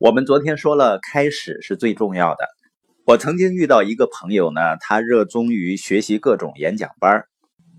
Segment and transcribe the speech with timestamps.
[0.00, 2.46] 我们昨天说了，开始是最重要的。
[3.04, 7.24] 我曾经遇到一个朋友呢，他热衷于学习各种演讲班，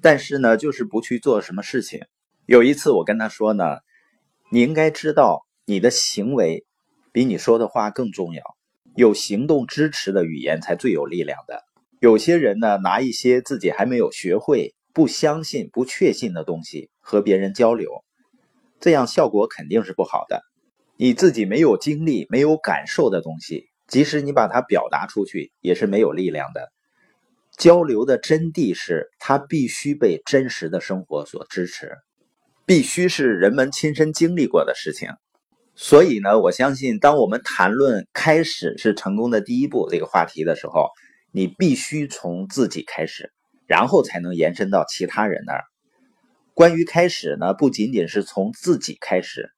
[0.01, 2.01] 但是呢，就是不去做什么事情。
[2.45, 3.77] 有一次我跟他说呢，
[4.51, 6.65] 你应该知道，你的行为
[7.13, 8.43] 比你说的话更重要，
[8.97, 11.63] 有行动支持的语言才最有力量的。
[12.01, 18.03] 有些人呢，拿一些自己还没有学会、不相信、不确信的东西和别人交流，
[18.81, 20.43] 这样效果肯定是不好的。
[21.01, 26.73] 你自己没有经历、没有感受的东西，即使你把它表达出去，也是没有力量的。
[27.57, 31.93] 交流的真谛是，它必须被真实的生活所支持，
[32.65, 35.11] 必须是人们亲身经历过的事情。
[35.73, 40.89] 所以呢，我相信，当我们谈论“开始是成功的第一步”这个话题的时候，
[41.31, 43.31] 你必须从自己开始，
[43.67, 45.63] 然后才能延伸到其他人那儿。
[46.53, 49.49] 关于开始呢，不仅仅是从自己开始。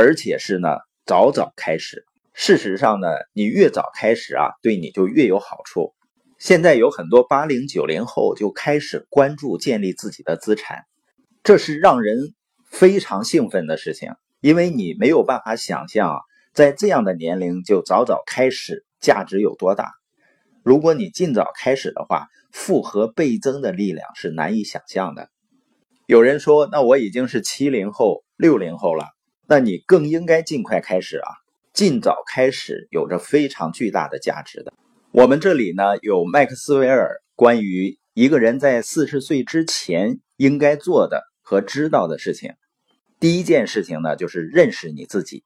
[0.00, 0.76] 而且是呢，
[1.06, 2.06] 早早开始。
[2.32, 5.92] 事实上呢，你越早开始啊，对你就越有好处。
[6.38, 10.84] 现在有很多八零九零后就开始关注建立自己的资产，
[11.42, 12.32] 这是让人
[12.70, 16.20] 非常兴奋的事情，因为你没有办法想象啊，
[16.52, 19.90] 在这样的年龄就早早开始，价值有多大。
[20.62, 25.28] 如果你尽早开始的话，复合倍增的力量是难以想象的。
[26.06, 29.17] 有人说，那我已经是七零后、六零后了。
[29.50, 31.28] 那你更应该尽快开始啊！
[31.72, 34.74] 尽早开始有着非常巨大的价值的。
[35.10, 42.52] 我们这里呢有麦克斯韦尔关于一个人在四十岁之前应该做的和知道的事情。
[43.18, 45.44] 第一件事情呢就是认识你自己，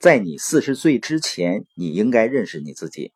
[0.00, 3.12] 在你四十岁之前，你应该认识你自己。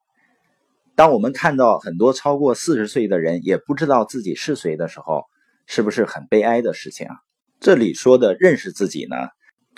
[0.94, 5.24] 当我们看到很多超过四十岁的人也不知道自己是谁的时候，
[5.66, 7.16] 是不是很悲哀的事情啊？
[7.58, 9.16] 这里说的认识自己呢？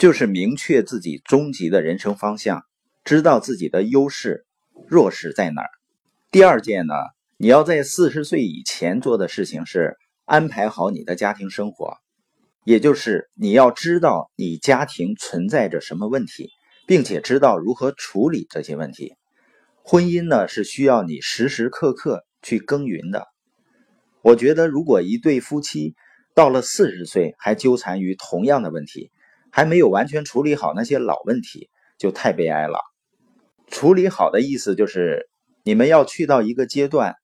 [0.00, 2.62] 就是明确自己终极的人生方向，
[3.04, 4.46] 知道自己的优势、
[4.88, 5.68] 弱势在哪儿。
[6.30, 6.94] 第二件呢，
[7.36, 11.98] 你要在四十岁以前做的事情是安排好你的家庭生活，
[12.64, 16.48] 也就是你要知道你家庭存在着什么问题，
[16.86, 19.16] 并且知道如何处理这些问题。
[19.82, 23.26] 婚姻呢，是需要你时时刻刻去耕耘的。
[24.22, 25.94] 我觉得，如果一对夫妻
[26.34, 29.10] 到了四十岁还纠缠于同样的问题，
[29.50, 31.69] 还没有完全处理好那些老问题，
[31.99, 32.81] 就太悲哀了。
[33.69, 35.28] 处理好的意思就是，
[35.65, 37.16] 你们要去到一个阶段，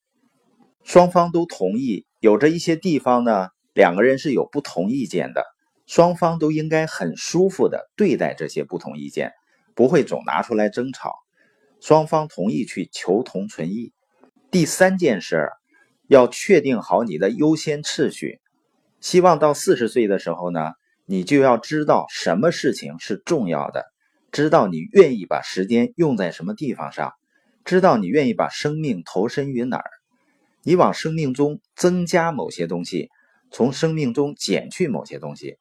[0.85, 2.07] 双方都同意。
[2.21, 5.45] 有着一些地方呢，两个人是有不同意见的，
[5.87, 9.33] 双方都应该很舒服的对待这些不同意见，
[9.75, 11.15] 不会总拿出来争吵。
[11.81, 13.93] 双方同意去求同存异。
[14.51, 15.51] 第三件事，
[16.09, 18.41] 要确定好你的优先次序。
[19.01, 20.73] 希望到四十岁的时候呢。
[21.09, 23.85] 你就要知道什么事情是重要的，
[24.33, 27.13] 知道你愿意把时间用在什么地方上，
[27.65, 29.91] 知道你愿意把生命投身于哪儿。
[30.65, 33.09] 你往生命中增加某些东西，
[33.53, 35.59] 从生命中减去某些东西。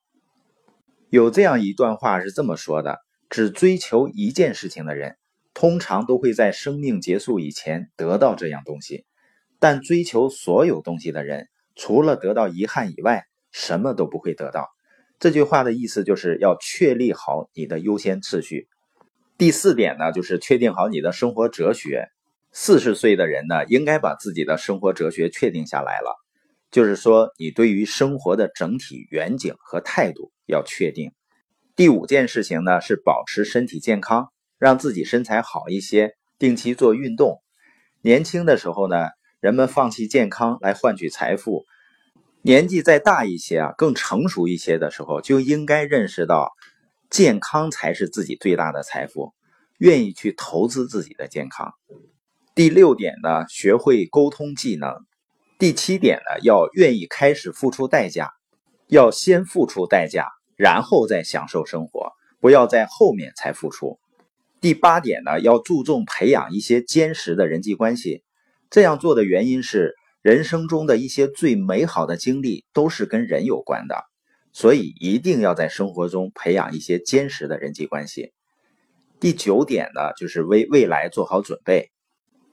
[1.09, 2.97] 有这样一段话是这么说的：
[3.29, 5.15] 只追求一件事情的人，
[5.53, 9.05] 通常都会在生命结束以前得到这样东西；
[9.59, 14.74] 但追求所有东西的人，除了得到遗憾以外，什么都不会得到。
[15.19, 18.67] 这句话的意思就是要确立好你的优先次序。
[19.37, 22.09] 第四点呢，就是确定好你的生活哲学。
[22.51, 26.15] 四十岁的人呢，应该把自己的生活哲学确定下来了，
[26.71, 31.11] 就是说你对于生活的整体远景和态度要确定。
[31.75, 37.41] 第五件事情呢，是保持身体健康，让自己身材好一些，定期做运动。
[38.01, 39.09] 年轻的时候呢，
[39.41, 41.65] 人们放弃健康来换取财富。
[42.45, 46.53] 年纪再大一些啊，更成熟一些的时候，就应该认识到，
[47.09, 49.33] 健康才是自己最大的财富，
[49.79, 51.73] 愿意去投资自己的健康。
[52.53, 54.93] 第六点呢，学会沟通技能。
[55.57, 58.29] 第七点呢，要愿意开始付出代价，
[58.85, 63.97] 要先付出代价，然后再享受生活，不要在后面才付出。
[64.61, 68.23] 第八点呢，要注重培养一些坚实的人际关系。
[68.69, 69.95] 这样做的原因是。
[70.25, 74.05] 人生中的一些最美好的经历都是跟人有关的，
[74.53, 78.33] 所以一定要在生活中培养一些坚实的人际关系。
[79.19, 81.91] 第九点呢，就是为未来做好准备。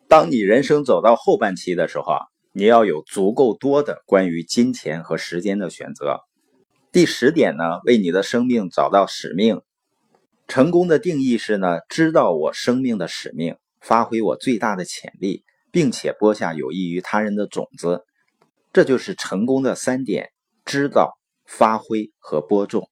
[0.06, 2.18] 当你人生走到后半期的时候啊，
[2.52, 6.20] 你要有足够多的关于金钱和时间的选择。
[6.92, 9.62] 第十点呢，为你的生命找到使命。
[10.46, 15.42] 成功的定义是呢，知道我生命的使命，发挥我最大的潜力。
[15.72, 18.04] 并且播下有益于他人的种子，
[18.72, 20.30] 这就是成功的三点：
[20.64, 22.88] 知道、发挥和播种。